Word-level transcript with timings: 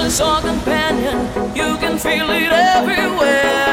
passion's 0.00 0.18
your 0.18 0.40
companion. 0.40 1.18
You 1.54 1.76
can 1.76 1.98
feel 1.98 2.30
it 2.30 2.52
everywhere. 2.52 3.69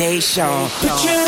Jay 0.00 0.18
Sean. 0.18 0.70
Put 0.80 1.04
your 1.04 1.19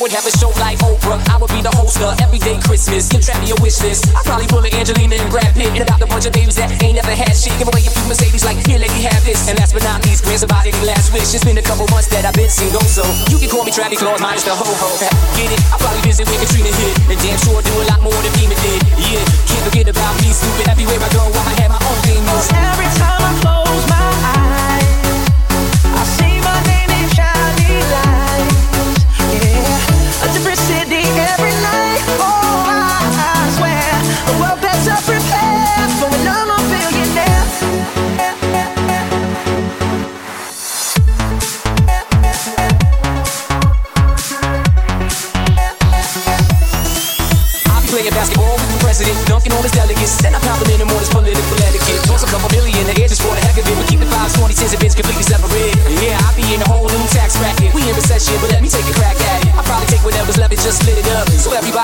would 0.00 0.16
have 0.16 0.24
a 0.24 0.32
show 0.32 0.48
like 0.56 0.80
Oprah. 0.80 1.20
I 1.28 1.36
would 1.36 1.52
be 1.52 1.60
the 1.60 1.70
host 1.76 2.00
of 2.00 2.16
Everyday 2.24 2.56
Christmas. 2.64 3.04
Give 3.12 3.20
Travie 3.20 3.52
a 3.52 3.56
wish 3.60 3.84
list. 3.84 4.08
I'd 4.16 4.24
probably 4.24 4.48
pull 4.48 4.64
a 4.64 4.72
Angelina 4.72 5.20
and 5.20 5.28
Brad 5.28 5.52
Pitt 5.52 5.68
and 5.76 5.84
about 5.84 6.00
a 6.00 6.08
bunch 6.08 6.24
of 6.24 6.32
babies 6.32 6.56
that 6.56 6.72
ain't 6.80 6.96
never 6.96 7.12
had 7.12 7.36
shit. 7.36 7.52
Give 7.60 7.68
away 7.68 7.84
a 7.84 7.92
few 7.92 8.08
Mercedes 8.08 8.40
like, 8.40 8.56
here, 8.64 8.80
lady, 8.80 9.04
have 9.04 9.20
this. 9.28 9.44
And 9.52 9.60
last 9.60 9.76
but 9.76 9.84
not 9.84 10.00
least, 10.08 10.24
grant 10.24 10.40
somebody 10.40 10.72
the 10.72 10.88
last 10.88 11.12
wish. 11.12 11.28
It's 11.36 11.44
been 11.44 11.60
a 11.60 11.62
couple 11.62 11.84
months 11.92 12.08
that 12.16 12.24
I've 12.24 12.32
been 12.32 12.48
single, 12.48 12.80
so 12.88 13.04
you 13.28 13.36
can 13.36 13.52
call 13.52 13.60
me 13.60 13.72
Travie 13.72 14.00
Claus 14.00 14.24
minus 14.24 14.48
the 14.48 14.56
ho 14.56 14.64
ho. 14.64 14.88
Get 15.36 15.52
it? 15.52 15.60
I'll 15.68 15.76
probably 15.76 16.00
visit 16.00 16.24
where 16.24 16.40
Katrina 16.40 16.72
hit. 16.72 16.96
And 17.12 17.20
damn 17.20 17.36
sure 17.44 17.60
do 17.60 17.74
a 17.84 17.86
lot 17.92 18.00
more 18.00 18.16
than 18.24 18.32
FEMA 18.40 18.56
did. 18.64 18.80
Yeah, 19.04 19.20
can't 19.44 19.64
forget 19.68 19.84
about 19.84 20.16
me, 20.24 20.32
stupid. 20.32 20.64
Everywhere 20.64 20.96
I 20.96 21.12
go, 21.12 21.28
I 21.28 21.52
have 21.60 21.76
my 21.76 21.80
own 21.84 21.98
demons. 22.08 22.48
Every 22.56 22.88
time 22.96 23.20
I 23.20 23.32
close 23.44 23.84
my 23.92 24.00
eyes, 24.32 24.39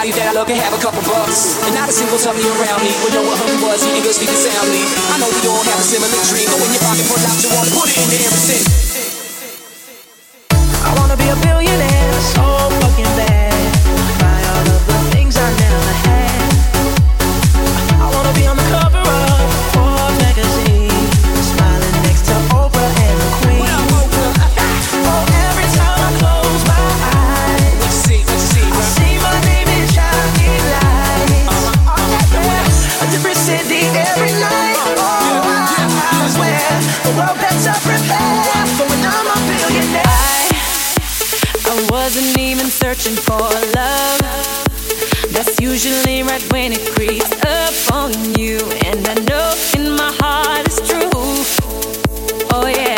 That 0.06 0.30
I 0.30 0.38
love 0.38 0.46
and 0.46 0.54
have 0.62 0.70
a 0.70 0.78
couple 0.78 1.02
bucks. 1.02 1.58
And 1.66 1.74
not 1.74 1.90
a 1.90 1.92
single 1.92 2.14
tummy 2.14 2.38
around 2.46 2.78
me 2.78 2.94
would 3.02 3.10
know 3.10 3.26
what 3.26 3.42
hungry 3.42 3.58
was, 3.58 3.82
eating 3.82 4.06
good, 4.06 4.14
sleeping 4.14 4.38
soundly. 4.38 4.86
I 5.10 5.18
know 5.18 5.26
we 5.26 5.42
all 5.50 5.66
have 5.66 5.80
a 5.82 5.82
similar 5.82 6.22
dream. 6.30 6.46
Go 6.46 6.62
in 6.62 6.70
your 6.70 6.82
pocket, 6.86 7.10
pull 7.10 7.18
out 7.26 7.42
your 7.42 7.50
wallet, 7.58 7.74
put 7.74 7.90
it 7.90 7.98
in 7.98 8.08
the 8.14 8.18
air 8.22 8.30
and 8.30 8.95
wasn't 42.06 42.38
even 42.38 42.66
searching 42.66 43.16
for 43.16 43.36
love. 43.74 44.20
That's 45.32 45.58
usually 45.58 46.22
right 46.22 46.52
when 46.52 46.70
it 46.70 46.88
creeps 46.94 47.32
up 47.44 47.92
on 47.92 48.12
you. 48.38 48.60
And 48.84 49.08
I 49.08 49.14
know 49.28 49.52
in 49.74 49.96
my 49.96 50.12
heart 50.20 50.66
it's 50.66 50.88
true. 50.88 51.10
Oh 52.52 52.68
yeah. 52.68 52.95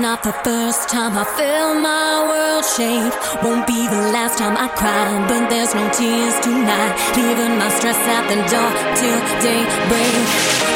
Not 0.00 0.22
the 0.22 0.32
first 0.32 0.88
time 0.88 1.12
I 1.12 1.24
felt 1.24 1.76
my 1.82 2.24
world 2.24 2.64
shake. 2.64 3.12
Won't 3.44 3.66
be 3.66 3.86
the 3.86 4.02
last 4.16 4.38
time 4.38 4.56
I 4.56 4.68
cry, 4.68 5.26
but 5.28 5.50
there's 5.50 5.74
no 5.74 5.84
tears 5.92 6.40
tonight. 6.40 6.92
Leaving 7.16 7.58
my 7.58 7.68
stress 7.68 8.00
at 8.16 8.24
the 8.30 8.40
door 8.48 8.70
till 8.96 9.20
daybreak. 9.44 10.24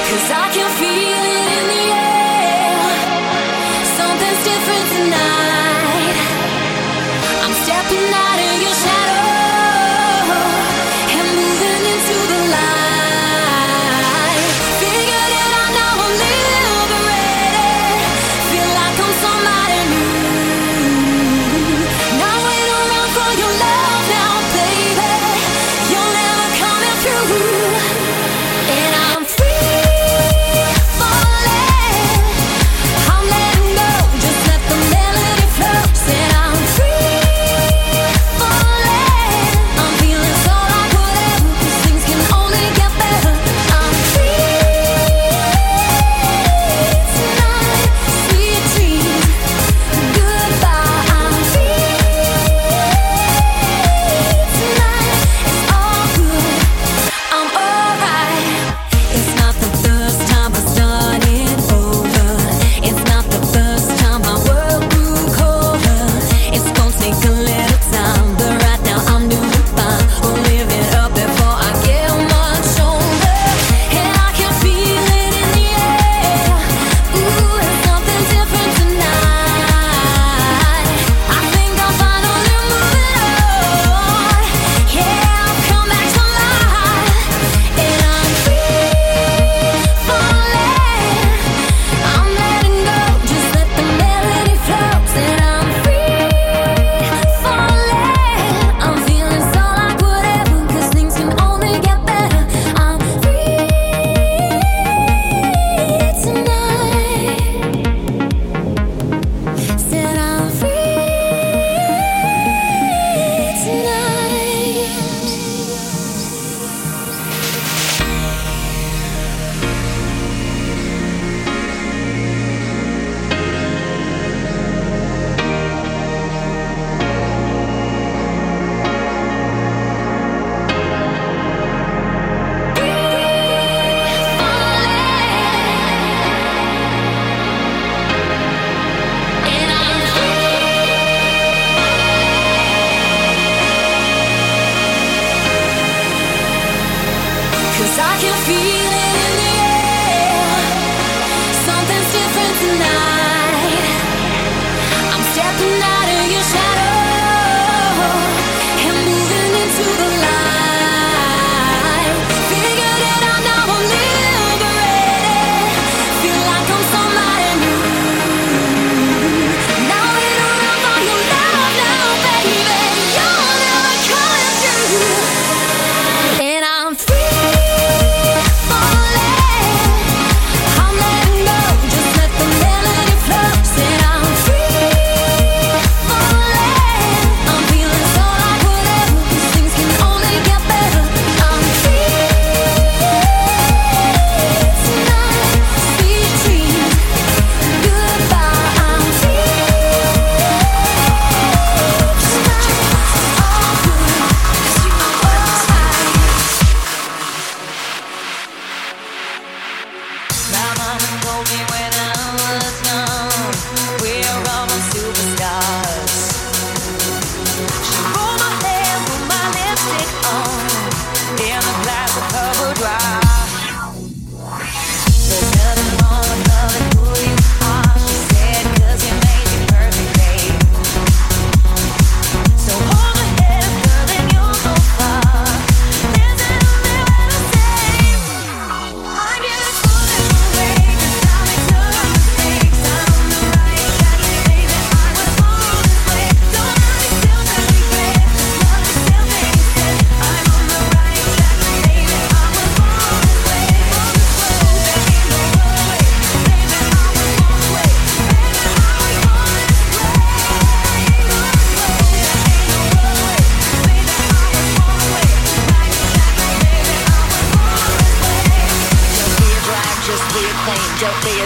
Cause 0.09 0.29
I 0.29 0.47
can 0.53 0.69
feel 0.77 1.25
it 1.33 1.49
in 1.57 1.65
the 1.73 1.85
air. 1.97 2.85
Something's 3.97 4.43
different 4.45 4.87
tonight. 4.93 6.17
I'm 7.45 7.55
stepping 7.65 8.15
out 8.15 8.24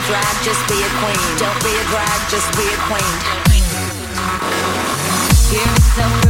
drag, 0.08 0.42
just 0.42 0.66
be 0.68 0.74
a 0.74 0.88
queen. 1.00 1.38
Don't 1.38 1.62
be 1.62 1.68
a 1.68 1.84
drag, 1.92 2.30
just 2.30 2.50
be 2.56 2.64
a 2.64 2.78
queen. 2.88 3.16
Here's 5.50 6.24
me 6.24 6.27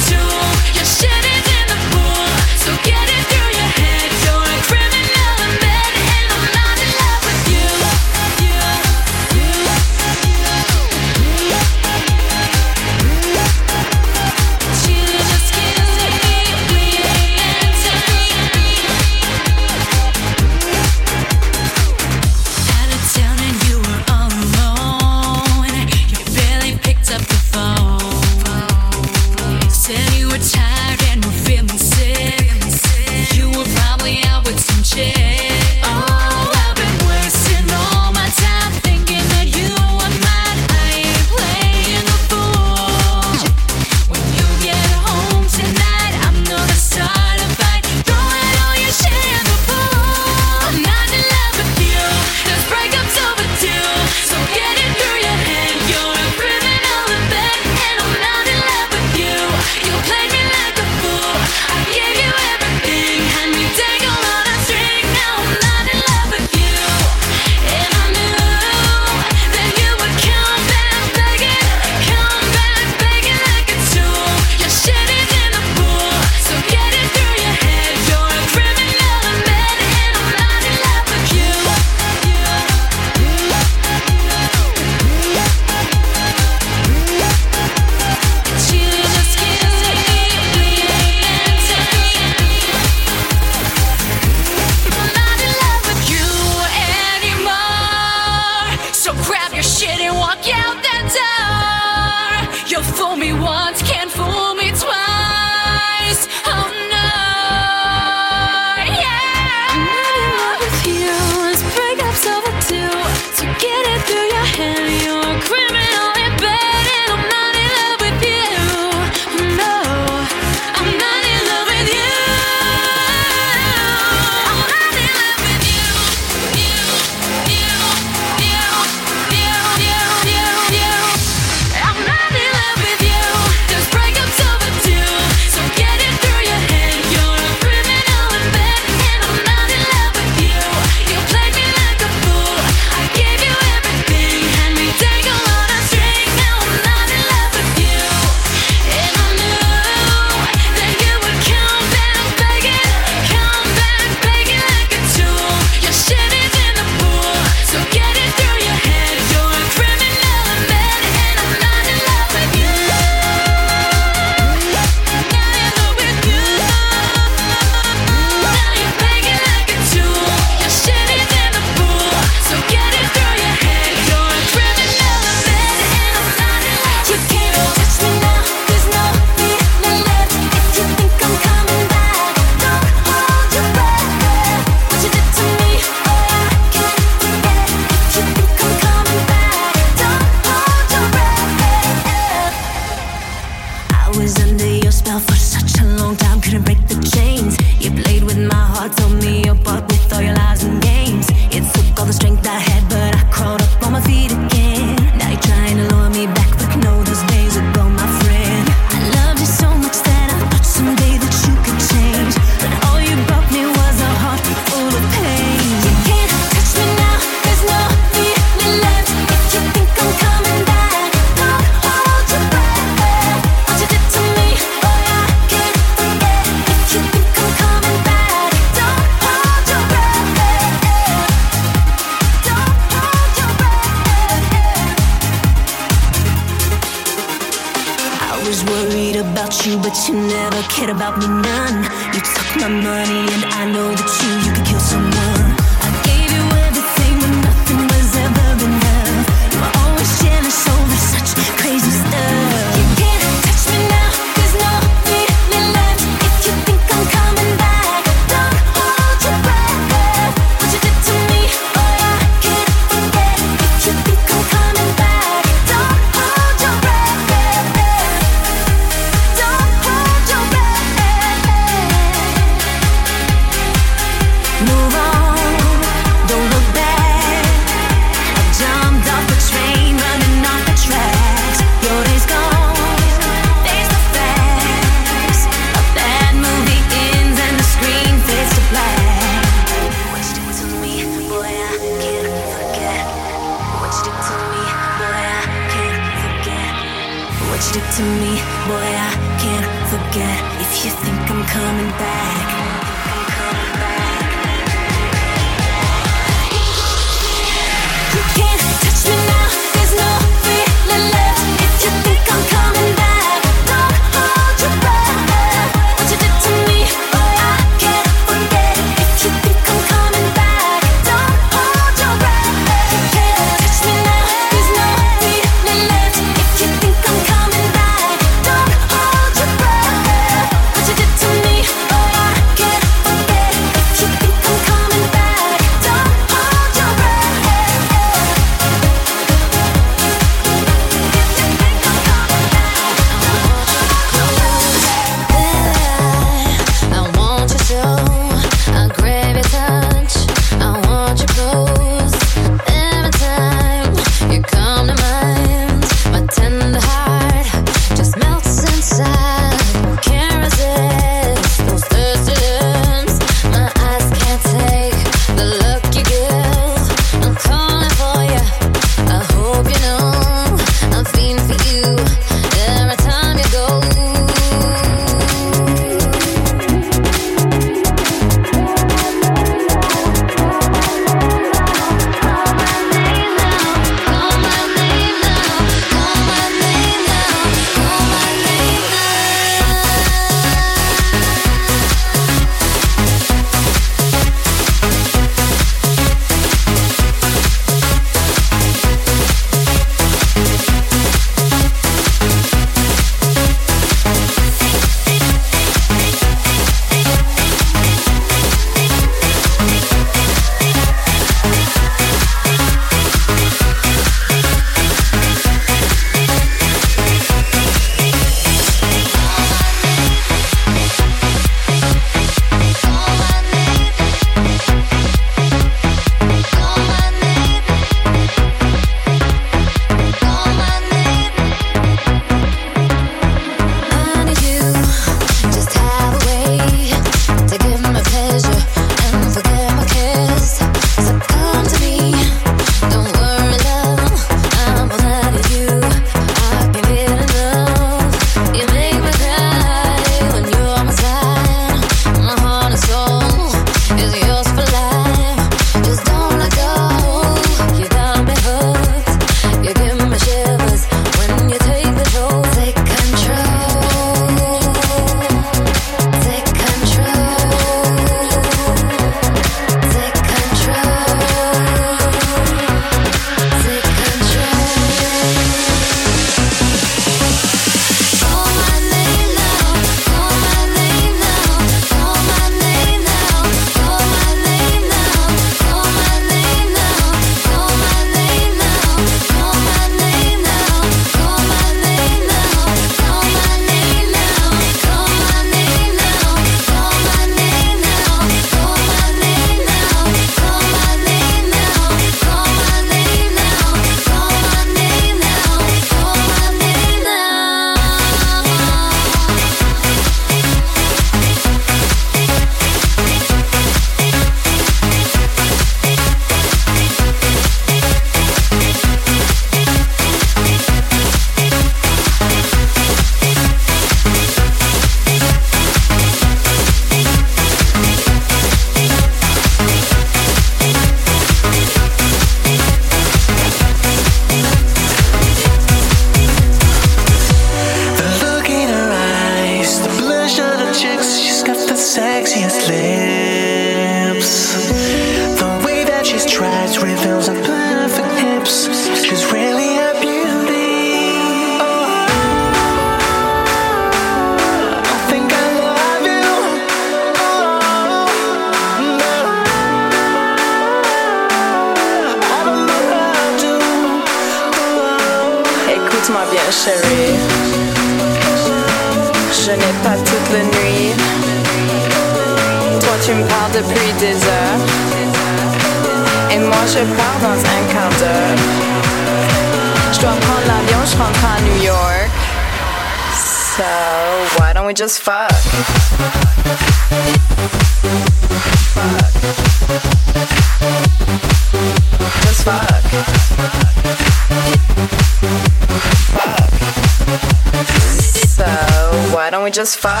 just 599.61 599.77
fuck? 599.77 600.00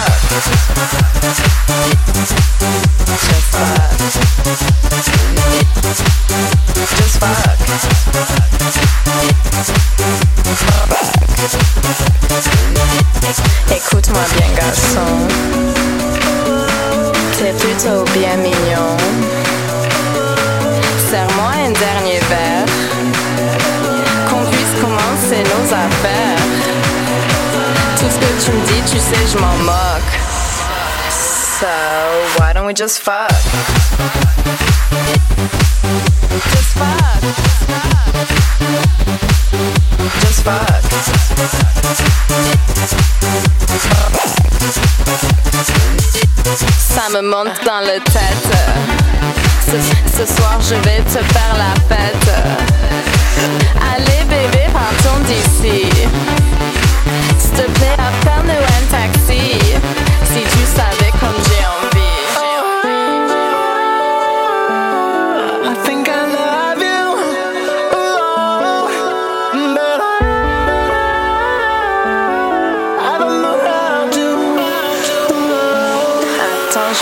Ça 46.77 47.09
me 47.13 47.21
monte 47.21 47.59
dans 47.65 47.81
le 47.81 47.99
tête. 48.11 48.51
Ce, 49.65 50.25
soir, 50.35 50.59
je 50.61 50.75
vais 50.75 51.01
te 51.01 51.23
faire 51.33 51.55
la 51.57 51.73
fête. 51.95 52.29
Allez, 53.95 54.23
bébé, 54.25 54.65
partons 54.71 55.19
d'ici. 55.25 55.89
S'il 57.39 57.51
te 57.51 57.71
plaît, 57.71 57.97
appelle-nous 57.97 58.51
un 58.51 58.83
taxi. 58.91 59.57
Si 60.25 60.41
tu 60.41 60.65
savais 60.75 61.11
comme 61.19 61.43
j'ai 61.45 61.65
envie. 61.65 61.80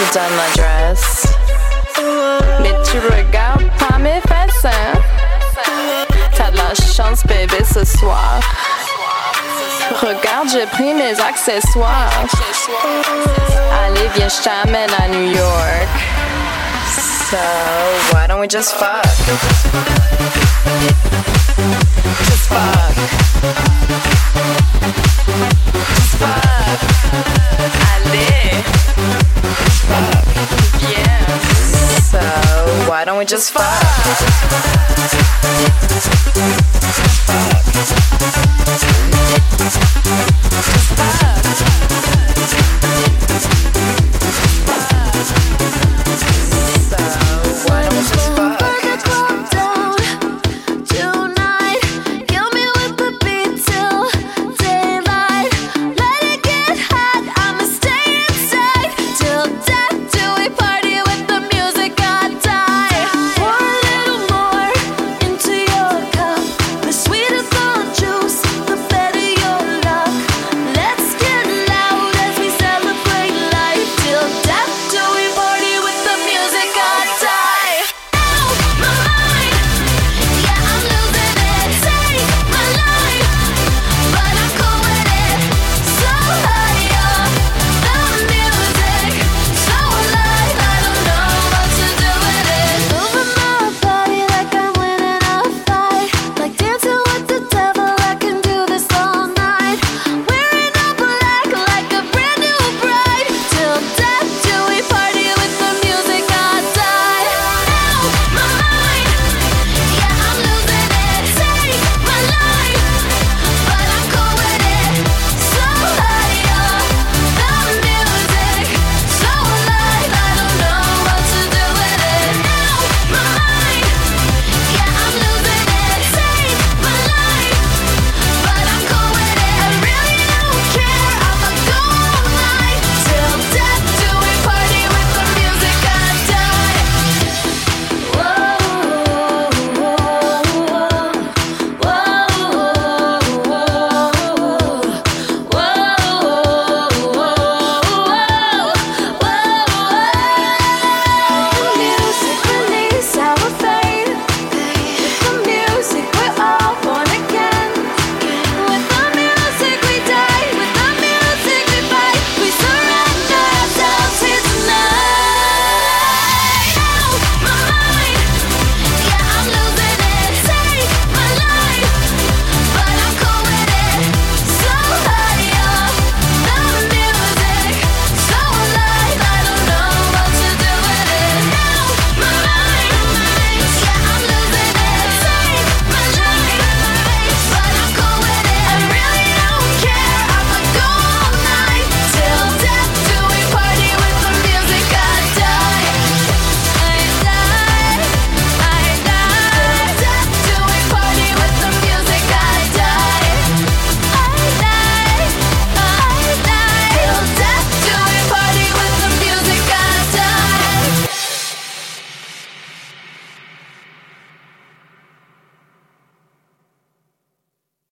Je 0.09 0.13
donne 0.13 0.23
l'adresse. 0.37 1.27
Mais 2.61 2.73
tu 2.83 2.97
regardes 2.99 3.69
pas 3.77 3.97
mes 3.99 4.21
fesses, 4.21 4.65
hein? 4.65 4.99
T'as 6.35 6.49
de 6.49 6.57
la 6.57 6.73
chance, 6.73 7.23
bébé, 7.25 7.63
ce 7.63 7.85
soir. 7.85 8.39
Regarde, 10.01 10.49
j'ai 10.51 10.65
pris 10.65 10.93
mes 10.95 11.19
accessoires. 11.19 12.09
Allez, 13.85 14.09
viens, 14.15 14.29
je 14.29 14.41
t'amène 14.43 14.89
à 14.97 15.07
New 15.09 15.31
York. 15.31 15.89
So, 17.29 17.37
why 18.11 18.25
don't 18.27 18.39
we 18.39 18.47
just 18.47 18.73
fuck? 18.73 19.03
Just 22.25 22.47
fuck. 22.47 22.95
Just 25.95 26.15
fuck. 26.17 26.79
Allez. 28.07 28.78
Why 32.89 33.05
don't 33.05 33.19
we 33.19 33.25
just 33.25 33.51
fuck? 33.51 33.63
Just 34.03 34.23
fuck. 34.49 35.69
Just 35.89 36.07
fuck. 40.97 41.28